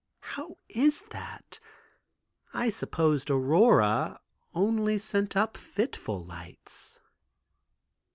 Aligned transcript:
"How 0.33 0.57
is 0.67 1.01
that? 1.11 1.59
I 2.55 2.71
supposed 2.71 3.29
Aurora 3.29 4.19
only 4.55 4.97
sent 4.97 5.37
up 5.37 5.55
fitful 5.57 6.25
lights." 6.25 6.99